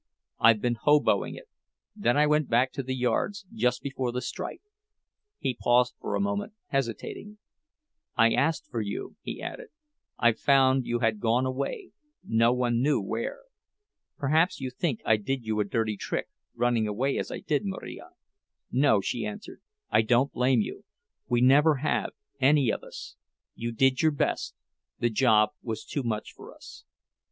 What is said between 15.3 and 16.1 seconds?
you a dirty